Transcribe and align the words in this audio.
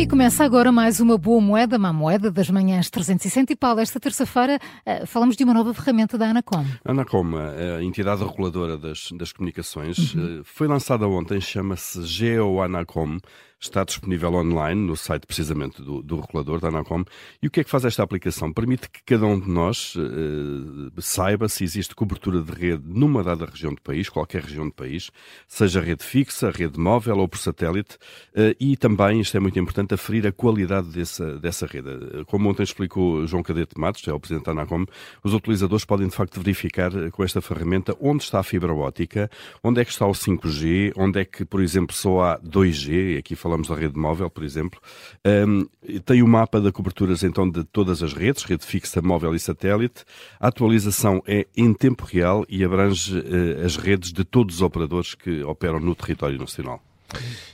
E 0.00 0.06
começa 0.06 0.42
agora 0.42 0.72
mais 0.72 0.98
uma 0.98 1.18
boa 1.18 1.42
moeda, 1.42 1.76
uma 1.76 1.92
moeda 1.92 2.30
das 2.30 2.48
manhãs 2.48 2.88
360 2.88 3.52
e 3.52 3.56
Paulo. 3.56 3.80
Esta 3.80 4.00
terça-feira 4.00 4.58
uh, 4.86 5.06
falamos 5.06 5.36
de 5.36 5.44
uma 5.44 5.52
nova 5.52 5.74
ferramenta 5.74 6.16
da 6.16 6.30
Anacom. 6.30 6.64
A 6.82 6.90
Anacom, 6.90 7.36
a 7.36 7.84
entidade 7.84 8.24
reguladora 8.24 8.78
das, 8.78 9.10
das 9.12 9.30
comunicações, 9.30 10.14
uhum. 10.14 10.40
uh, 10.40 10.42
foi 10.42 10.66
lançada 10.66 11.06
ontem, 11.06 11.38
chama-se 11.38 12.02
GeoAnacom 12.06 13.18
está 13.60 13.84
disponível 13.84 14.32
online 14.32 14.80
no 14.80 14.96
site 14.96 15.26
precisamente 15.26 15.82
do, 15.82 16.02
do 16.02 16.18
regulador 16.18 16.60
da 16.60 16.68
Anacom. 16.68 17.04
E 17.42 17.46
o 17.46 17.50
que 17.50 17.60
é 17.60 17.64
que 17.64 17.70
faz 17.70 17.84
esta 17.84 18.02
aplicação? 18.02 18.52
Permite 18.52 18.88
que 18.88 19.02
cada 19.04 19.26
um 19.26 19.38
de 19.38 19.48
nós 19.48 19.94
uh, 19.96 21.00
saiba 21.00 21.48
se 21.48 21.62
existe 21.62 21.94
cobertura 21.94 22.40
de 22.40 22.50
rede 22.50 22.82
numa 22.86 23.22
dada 23.22 23.44
região 23.44 23.74
do 23.74 23.80
país, 23.82 24.08
qualquer 24.08 24.42
região 24.42 24.66
do 24.66 24.72
país, 24.72 25.10
seja 25.46 25.80
rede 25.80 26.02
fixa, 26.02 26.50
rede 26.50 26.80
móvel 26.80 27.18
ou 27.18 27.28
por 27.28 27.38
satélite, 27.38 27.96
uh, 28.34 28.56
e 28.58 28.76
também, 28.76 29.20
isto 29.20 29.36
é 29.36 29.40
muito 29.40 29.58
importante, 29.58 29.92
aferir 29.92 30.26
a 30.26 30.32
qualidade 30.32 30.88
dessa, 30.88 31.38
dessa 31.38 31.66
rede. 31.66 31.90
Como 32.26 32.48
ontem 32.48 32.62
explicou 32.62 33.26
João 33.26 33.42
Cadete 33.42 33.78
Matos, 33.78 34.06
é 34.08 34.12
o 34.12 34.18
presidente 34.18 34.46
da 34.46 34.52
Anacom, 34.52 34.86
os 35.22 35.34
utilizadores 35.34 35.84
podem 35.84 36.08
de 36.08 36.14
facto 36.14 36.40
verificar 36.40 36.90
com 37.10 37.22
esta 37.22 37.42
ferramenta 37.42 37.94
onde 38.00 38.22
está 38.22 38.40
a 38.40 38.42
fibra 38.42 38.72
ótica, 38.72 39.30
onde 39.62 39.82
é 39.82 39.84
que 39.84 39.90
está 39.90 40.06
o 40.06 40.12
5G, 40.12 40.94
onde 40.96 41.20
é 41.20 41.24
que, 41.26 41.44
por 41.44 41.60
exemplo, 41.60 41.94
só 41.94 42.22
há 42.22 42.40
2G, 42.40 43.18
aqui 43.18 43.36
falamos 43.36 43.49
falamos 43.50 43.66
da 43.66 43.74
rede 43.74 43.98
móvel, 43.98 44.30
por 44.30 44.44
exemplo, 44.44 44.80
um, 45.26 45.66
tem 46.04 46.22
o 46.22 46.28
mapa 46.28 46.60
de 46.60 46.70
coberturas 46.70 47.24
então 47.24 47.50
de 47.50 47.64
todas 47.64 48.00
as 48.00 48.12
redes, 48.12 48.44
rede 48.44 48.64
fixa, 48.64 49.02
móvel 49.02 49.34
e 49.34 49.40
satélite. 49.40 50.04
A 50.38 50.48
atualização 50.48 51.20
é 51.26 51.48
em 51.56 51.74
tempo 51.74 52.04
real 52.04 52.44
e 52.48 52.62
abrange 52.62 53.18
uh, 53.18 53.64
as 53.64 53.76
redes 53.76 54.12
de 54.12 54.24
todos 54.24 54.56
os 54.56 54.62
operadores 54.62 55.14
que 55.16 55.42
operam 55.42 55.80
no 55.80 55.96
território 55.96 56.38
nacional. 56.38 56.80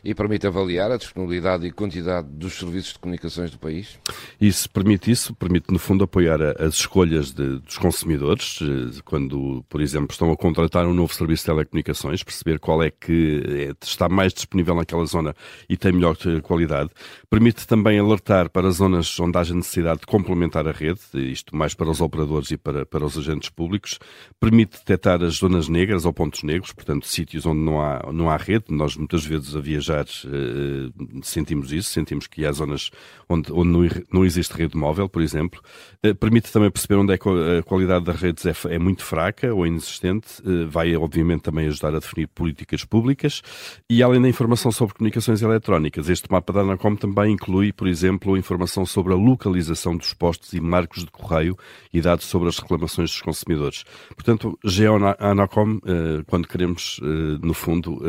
E 0.05 0.15
permite 0.15 0.47
avaliar 0.47 0.91
a 0.91 0.97
disponibilidade 0.97 1.67
e 1.67 1.71
quantidade 1.71 2.29
dos 2.29 2.55
serviços 2.55 2.93
de 2.93 2.99
comunicações 2.99 3.51
do 3.51 3.59
país? 3.59 3.99
Isso 4.41 4.71
permite 4.71 5.11
isso, 5.11 5.35
permite 5.35 5.73
no 5.73 5.79
fundo 5.79 6.05
apoiar 6.05 6.41
as 6.61 6.75
escolhas 6.75 7.33
de, 7.33 7.59
dos 7.59 7.79
consumidores, 7.79 8.59
eh, 8.63 9.01
quando, 9.05 9.65
por 9.69 9.81
exemplo, 9.81 10.09
estão 10.13 10.31
a 10.31 10.37
contratar 10.37 10.87
um 10.87 10.95
novo 10.95 11.13
serviço 11.13 11.43
de 11.43 11.47
telecomunicações, 11.47 12.23
perceber 12.23 12.59
qual 12.59 12.83
é 12.83 12.91
que 12.91 13.43
é, 13.47 13.85
está 13.85 14.09
mais 14.09 14.33
disponível 14.33 14.75
naquela 14.75 15.05
zona 15.07 15.35
e 15.69 15.77
tem 15.77 15.93
melhor 15.93 16.17
eh, 16.27 16.41
qualidade. 16.41 16.91
Permite 17.29 17.67
também 17.67 17.99
alertar 17.99 18.51
para 18.51 18.71
zonas 18.71 19.19
onde 19.19 19.39
haja 19.39 19.55
necessidade 19.55 20.01
de 20.01 20.07
complementar 20.07 20.69
a 20.69 20.73
rede, 20.73 21.01
isto 21.15 21.57
mais 21.57 21.75
para 21.75 21.91
os 21.91 22.01
operadores 22.01 22.51
e 22.51 22.57
para, 22.57 22.87
para 22.87 23.05
os 23.05 23.19
agentes 23.19 23.49
públicos. 23.49 23.99
Permite 24.39 24.79
detectar 24.79 25.23
as 25.23 25.35
zonas 25.37 25.69
negras 25.69 26.05
ou 26.05 26.13
pontos 26.13 26.43
negros, 26.43 26.73
portanto, 26.73 27.07
sítios 27.07 27.47
onde 27.47 27.61
não 27.61 27.81
há, 27.81 28.11
não 28.13 28.31
há 28.31 28.37
rede. 28.37 28.67
Nós 28.71 28.97
muitas 28.97 29.25
vezes 29.25 29.46
a 29.55 29.61
viajar 29.61 30.05
uh, 30.05 31.23
sentimos 31.23 31.73
isso, 31.73 31.91
sentimos 31.91 32.27
que 32.27 32.45
há 32.45 32.53
zonas 32.53 32.91
onde, 33.29 33.53
onde 33.53 34.05
não, 34.13 34.25
existe 34.25 34.53
rede 34.53 34.77
móvel, 34.77 35.09
por 35.09 35.23
exemplo. 35.23 35.61
Uh, 36.05 36.15
permite 36.15 36.53
também 36.53 36.71
perceber 36.71 36.97
onde 36.97 37.13
é 37.13 37.19
que 37.19 37.29
a 37.29 37.63
qualidade 37.63 38.05
das 38.05 38.17
redes 38.21 38.47
é, 38.47 38.55
é 38.75 38.79
muito 38.79 39.05
fraca 39.05 39.53
ou 39.55 39.67
inexistente. 39.67 40.41
Uh, 40.43 40.69
vai, 40.69 40.97
obviamente, 40.97 41.43
também 41.43 41.67
ajudar 41.67 41.95
a 41.95 41.99
definir 41.99 42.29
políticas 42.29 42.85
públicas. 42.85 43.43
E 43.91 44.03
além 44.03 44.21
da 44.21 44.29
informação 44.29 44.73
sobre 44.73 44.95
comunicações 44.95 45.43
eletrónicas, 45.43 46.09
este 46.09 46.31
mapa 46.31 46.53
da 46.53 46.61
Anacom 46.61 46.97
também 46.97 47.33
inclui, 47.33 47.73
por 47.73 47.87
exemplo, 47.87 48.37
informação 48.37 48.87
sobre 48.87 49.13
a 49.13 49.17
localização 49.17 49.97
dos 49.97 50.15
postos 50.15 50.53
e 50.53 50.61
marcos 50.61 51.05
de 51.05 51.11
correio 51.11 51.57
e 51.93 52.01
dados 52.01 52.25
sobre 52.25 52.49
as 52.49 52.59
reclamações 52.59 53.11
dos 53.11 53.21
consumidores. 53.21 53.85
Portanto, 54.15 54.59
GeoAnacom, 54.65 55.81
quando 56.27 56.49
queremos, 56.49 57.01
no 57.43 57.55
fundo, 57.55 58.01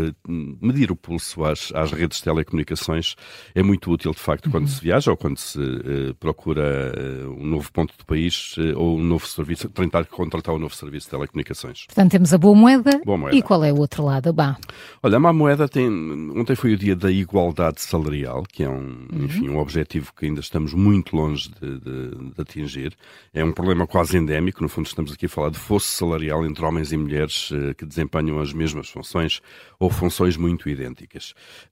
medir 0.62 0.92
o 0.92 0.96
pulso 0.96 1.27
acesso 1.28 1.44
às, 1.44 1.72
às 1.74 1.92
redes 1.92 2.20
de 2.20 2.24
telecomunicações 2.24 3.16
é 3.54 3.62
muito 3.62 3.92
útil, 3.92 4.12
de 4.12 4.20
facto, 4.20 4.50
quando 4.50 4.64
uhum. 4.64 4.70
se 4.70 4.82
viaja 4.82 5.12
ou 5.12 5.18
quando 5.18 5.38
se 5.38 5.60
uh, 5.60 6.16
procura 6.20 6.94
uh, 6.96 7.32
um 7.32 7.46
novo 7.46 7.72
ponto 7.72 7.94
do 7.98 8.06
país 8.06 8.56
uh, 8.58 8.78
ou 8.78 8.98
um 8.98 9.04
novo 9.04 9.28
serviço, 9.28 9.70
tentar 9.70 10.06
contratar 10.06 10.56
um 10.56 10.60
novo 10.60 10.76
serviço 10.76 11.08
de 11.08 11.12
telecomunicações. 11.12 11.86
Portanto, 11.88 12.12
temos 12.12 12.34
a 12.34 12.38
boa 12.38 12.56
moeda. 12.56 13.02
Boa 13.04 13.18
moeda. 13.18 13.36
E 13.36 13.42
qual 13.42 13.64
é 13.64 13.72
o 13.72 13.78
outro 13.78 14.04
lado? 14.06 14.32
Bah. 14.32 14.58
Olha, 15.04 15.18
a 15.18 15.20
má 15.20 15.34
moeda 15.34 15.68
tem. 15.68 15.88
Ontem 16.36 16.56
foi 16.56 16.74
o 16.74 16.78
dia 16.78 16.96
da 16.96 17.12
igualdade 17.12 17.82
salarial, 17.82 18.44
que 18.52 18.64
é 18.64 18.70
um, 18.70 19.08
uhum. 19.12 19.26
enfim, 19.26 19.50
um 19.50 19.58
objetivo 19.58 20.14
que 20.16 20.26
ainda 20.26 20.40
estamos 20.40 20.74
muito 20.74 21.16
longe 21.16 21.50
de, 21.50 21.80
de, 21.80 22.32
de, 22.34 22.42
atingir. 22.42 22.96
É 23.34 23.44
um 23.44 23.52
problema 23.52 23.88
quase 23.88 24.18
endémico. 24.18 24.62
No 24.62 24.70
fundo, 24.70 24.86
estamos 24.86 25.12
aqui 25.12 25.26
a 25.26 25.30
falar 25.30 25.50
de 25.50 25.60
fosso 25.60 25.88
salarial 25.88 26.46
entre 26.46 26.64
homens 26.64 26.92
e 26.92 26.98
mulheres 26.98 27.50
que 27.78 27.86
desempenham 27.86 28.40
as 28.40 28.54
mesmas 28.54 28.90
funções 28.90 29.42
ou 29.80 29.90
funções 29.90 30.38
muito 30.38 30.70
idênticas. 30.70 31.17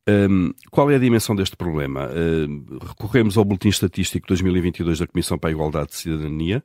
Um, 0.07 0.51
qual 0.71 0.89
é 0.91 0.95
a 0.95 0.99
dimensão 0.99 1.35
deste 1.35 1.55
problema? 1.55 2.07
Uh, 2.07 2.77
recorremos 2.85 3.37
ao 3.37 3.45
Boletim 3.45 3.69
Estatístico 3.69 4.27
2022 4.27 4.99
da 4.99 5.07
Comissão 5.07 5.37
para 5.37 5.49
a 5.49 5.53
Igualdade 5.53 5.89
de 5.89 5.95
Cidadania, 5.95 6.63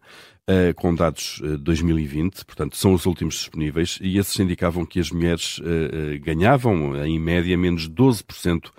uh, 0.49 0.75
com 0.75 0.95
dados 0.95 1.41
uh, 1.41 1.59
2020, 1.59 2.45
portanto, 2.45 2.77
são 2.77 2.93
os 2.93 3.07
últimos 3.07 3.35
disponíveis, 3.35 3.99
e 4.01 4.19
esses 4.19 4.39
indicavam 4.39 4.85
que 4.85 5.01
as 5.01 5.11
mulheres 5.11 5.61
ah, 5.63 6.19
ganhavam, 6.19 6.97
em 7.05 7.19
média, 7.19 7.57
menos 7.57 7.89
12% 7.89 8.71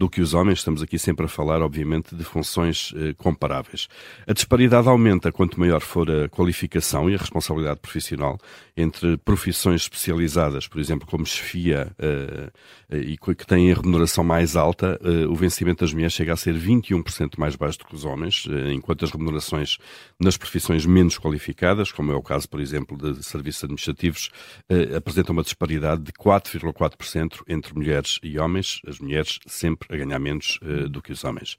do 0.00 0.08
que 0.08 0.22
os 0.22 0.32
homens. 0.32 0.60
Estamos 0.60 0.82
aqui 0.82 0.98
sempre 0.98 1.26
a 1.26 1.28
falar, 1.28 1.60
obviamente, 1.60 2.16
de 2.16 2.24
funções 2.24 2.90
eh, 2.96 3.12
comparáveis. 3.18 3.86
A 4.26 4.32
disparidade 4.32 4.88
aumenta 4.88 5.30
quanto 5.30 5.60
maior 5.60 5.82
for 5.82 6.10
a 6.10 6.26
qualificação 6.26 7.10
e 7.10 7.14
a 7.14 7.18
responsabilidade 7.18 7.80
profissional 7.80 8.38
entre 8.74 9.18
profissões 9.18 9.82
especializadas, 9.82 10.66
por 10.66 10.80
exemplo, 10.80 11.06
como 11.06 11.26
chefia, 11.26 11.94
eh, 11.98 12.50
eh 12.88 13.10
e 13.10 13.18
que 13.18 13.46
têm 13.46 13.70
a 13.70 13.74
remuneração 13.74 14.24
mais 14.24 14.56
alta, 14.56 14.98
eh, 15.04 15.26
o 15.26 15.34
vencimento 15.34 15.84
das 15.84 15.92
mulheres 15.92 16.14
chega 16.14 16.32
a 16.32 16.36
ser 16.36 16.54
21% 16.54 17.38
mais 17.38 17.54
baixo 17.54 17.80
do 17.80 17.84
que 17.84 17.94
os 17.94 18.06
homens, 18.06 18.46
eh, 18.48 18.72
enquanto 18.72 19.04
as 19.04 19.10
remunerações 19.10 19.76
nas 20.18 20.38
profissões 20.38 20.86
menos 20.86 21.18
qualificadas, 21.18 21.92
como 21.92 22.10
é 22.10 22.14
o 22.14 22.22
caso, 22.22 22.48
por 22.48 22.58
exemplo, 22.58 22.96
de 22.96 23.22
serviços 23.22 23.64
administrativos, 23.64 24.30
eh, 24.66 24.96
apresentam 24.96 25.34
uma 25.34 25.42
disparidade 25.42 26.02
de 26.02 26.12
4,4% 26.12 27.44
entre 27.46 27.74
mulheres 27.74 28.18
e 28.22 28.38
homens, 28.38 28.80
as 28.86 28.98
mulheres 28.98 29.38
sempre 29.46 29.89
a 29.90 29.96
ganhar 29.96 30.18
menos 30.18 30.58
uh, 30.62 30.88
do 30.88 31.02
que 31.02 31.12
os 31.12 31.24
homens. 31.24 31.56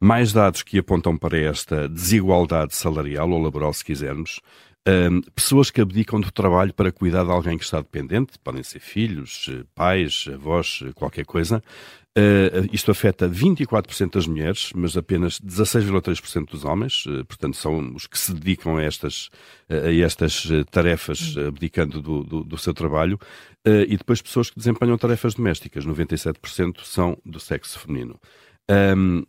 Mais 0.00 0.32
dados 0.32 0.62
que 0.62 0.78
apontam 0.78 1.16
para 1.16 1.38
esta 1.38 1.88
desigualdade 1.88 2.74
salarial 2.74 3.30
ou 3.30 3.42
laboral, 3.42 3.72
se 3.72 3.84
quisermos. 3.84 4.40
Um, 4.86 5.22
pessoas 5.34 5.70
que 5.70 5.80
abdicam 5.80 6.20
do 6.20 6.30
trabalho 6.30 6.74
para 6.74 6.92
cuidar 6.92 7.24
de 7.24 7.30
alguém 7.30 7.56
que 7.56 7.64
está 7.64 7.78
dependente, 7.78 8.38
podem 8.38 8.62
ser 8.62 8.80
filhos, 8.80 9.48
eh, 9.50 9.64
pais, 9.74 10.26
avós, 10.30 10.80
eh, 10.84 10.92
qualquer 10.92 11.24
coisa. 11.24 11.62
Uh, 12.16 12.68
isto 12.70 12.92
afeta 12.92 13.28
24% 13.28 14.12
das 14.12 14.26
mulheres, 14.26 14.70
mas 14.72 14.96
apenas 14.96 15.40
16,3% 15.40 16.50
dos 16.50 16.64
homens, 16.64 17.06
uh, 17.06 17.24
portanto, 17.24 17.56
são 17.56 17.92
os 17.92 18.06
que 18.06 18.16
se 18.16 18.32
dedicam 18.32 18.76
a 18.76 18.82
estas, 18.84 19.30
uh, 19.68 19.86
a 19.86 19.92
estas 19.92 20.46
tarefas, 20.70 21.34
abdicando 21.36 22.00
do, 22.00 22.22
do, 22.22 22.44
do 22.44 22.58
seu 22.58 22.72
trabalho. 22.72 23.18
e 23.66 23.96
depois 23.96 24.20
pessoas 24.20 24.50
que 24.50 24.58
desempenham 24.58 24.96
tarefas 24.98 25.34
domésticas, 25.34 25.86
97% 25.86 26.84
são 26.84 27.16
do 27.24 27.40
sexo 27.40 27.80
feminino. 27.80 28.20
Um, 28.70 29.24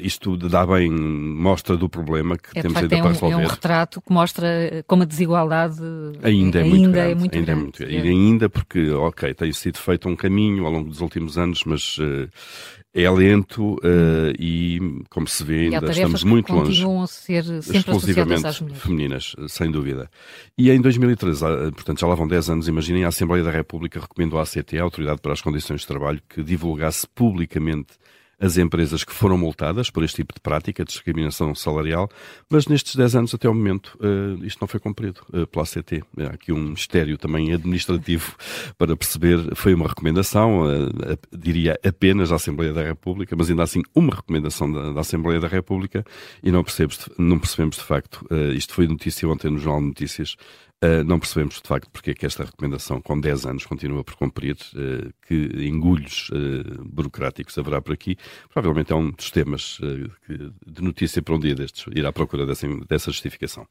isto 0.00 0.36
dá 0.36 0.66
bem 0.66 0.90
mostra 0.90 1.76
do 1.76 1.88
problema 1.88 2.36
que 2.36 2.58
é, 2.58 2.62
temos 2.62 2.76
ainda 2.76 2.94
é 2.94 2.98
para 2.98 3.08
um, 3.08 3.12
resolver. 3.12 3.34
É 3.34 3.36
um 3.36 3.46
retrato 3.46 4.00
que 4.00 4.12
mostra 4.12 4.84
como 4.86 5.02
a 5.02 5.06
desigualdade 5.06 5.80
ainda 6.22 6.60
é, 6.60 6.62
ainda 6.62 6.64
muito 6.64 6.90
grande. 6.90 7.10
É 7.10 7.14
muito 7.14 7.34
ainda 7.34 7.46
grande. 7.46 7.60
É 7.60 7.62
muito, 7.62 7.82
é. 7.82 7.90
E 7.90 8.08
ainda 8.08 8.48
porque, 8.48 8.90
ok, 8.90 9.34
tem 9.34 9.52
sido 9.52 9.78
feito 9.78 10.08
um 10.08 10.16
caminho 10.16 10.64
ao 10.66 10.72
longo 10.72 10.88
dos 10.88 11.00
últimos 11.00 11.36
anos, 11.38 11.62
mas 11.64 11.98
uh, 11.98 12.28
é 12.94 13.10
lento 13.10 13.74
uh, 13.74 14.32
e, 14.38 15.02
como 15.10 15.26
se 15.26 15.42
vê, 15.42 15.64
ainda 15.64 15.90
estamos 15.90 16.22
muito 16.22 16.52
longe. 16.52 16.70
continuam 16.70 17.02
a 17.02 17.06
ser 17.08 17.44
sempre 17.62 17.78
exclusivamente 17.78 18.46
às 18.46 18.58
femininas, 18.58 19.34
sem 19.48 19.70
dúvida. 19.70 20.08
E 20.56 20.70
em 20.70 20.80
2013, 20.80 21.44
ah, 21.44 21.48
portanto 21.72 21.98
já 21.98 22.06
lá 22.06 22.14
vão 22.14 22.28
10 22.28 22.50
anos, 22.50 22.68
imaginem, 22.68 23.04
a 23.04 23.08
Assembleia 23.08 23.42
da 23.42 23.50
República 23.50 23.98
recomendou 23.98 24.38
à 24.38 24.42
ACT, 24.42 24.78
a 24.78 24.82
Autoridade 24.84 25.20
para 25.20 25.32
as 25.32 25.40
Condições 25.40 25.80
de 25.80 25.88
Trabalho, 25.88 26.22
que 26.28 26.42
divulgasse 26.44 27.06
publicamente 27.12 27.94
as 28.40 28.58
empresas 28.58 29.04
que 29.04 29.12
foram 29.12 29.38
multadas 29.38 29.90
por 29.90 30.02
este 30.02 30.16
tipo 30.16 30.34
de 30.34 30.40
prática 30.40 30.84
de 30.84 30.90
discriminação 30.90 31.54
salarial, 31.54 32.08
mas 32.48 32.66
nestes 32.66 32.96
10 32.96 33.16
anos 33.16 33.34
até 33.34 33.48
o 33.48 33.54
momento 33.54 33.98
uh, 34.00 34.44
isto 34.44 34.60
não 34.60 34.68
foi 34.68 34.80
cumprido 34.80 35.20
uh, 35.32 35.46
pela 35.46 35.64
ACT. 35.64 36.02
Há 36.18 36.34
aqui 36.34 36.52
um 36.52 36.70
mistério 36.70 37.16
também 37.18 37.52
administrativo 37.52 38.34
para 38.78 38.96
perceber, 38.96 39.54
foi 39.54 39.74
uma 39.74 39.88
recomendação, 39.88 40.64
uh, 40.64 41.18
diria 41.36 41.78
apenas 41.84 42.32
à 42.32 42.36
Assembleia 42.36 42.72
da 42.72 42.82
República, 42.82 43.34
mas 43.36 43.50
ainda 43.50 43.62
assim 43.62 43.82
uma 43.94 44.14
recomendação 44.14 44.70
da, 44.70 44.92
da 44.92 45.00
Assembleia 45.00 45.40
da 45.40 45.48
República 45.48 46.04
e 46.42 46.50
não 46.50 46.62
percebemos, 46.62 47.08
não 47.18 47.38
percebemos 47.38 47.76
de 47.76 47.82
facto, 47.82 48.26
isto 48.54 48.74
foi 48.74 48.86
notícia 48.86 49.28
ontem 49.28 49.50
no 49.50 49.58
Jornal 49.58 49.80
de 49.80 49.88
Notícias, 49.88 50.36
Uh, 50.84 51.02
não 51.02 51.18
percebemos, 51.18 51.62
de 51.62 51.66
facto, 51.66 51.88
porque 51.90 52.10
é 52.10 52.14
que 52.14 52.26
esta 52.26 52.44
recomendação, 52.44 53.00
com 53.00 53.18
10 53.18 53.46
anos, 53.46 53.64
continua 53.64 54.04
por 54.04 54.16
cumprir, 54.16 54.54
uh, 54.74 55.10
que 55.26 55.66
engulhos 55.66 56.28
uh, 56.28 56.84
burocráticos 56.84 57.56
haverá 57.56 57.80
por 57.80 57.94
aqui. 57.94 58.18
Provavelmente 58.52 58.92
é 58.92 58.94
um 58.94 59.10
dos 59.10 59.30
temas 59.30 59.78
que, 60.26 60.52
de 60.66 60.82
notícia 60.82 61.22
para 61.22 61.34
um 61.34 61.38
dia 61.38 61.54
destes, 61.54 61.86
ir 61.94 62.04
à 62.04 62.12
procura 62.12 62.44
dessa, 62.44 62.68
dessa 62.86 63.10
justificação. 63.10 63.66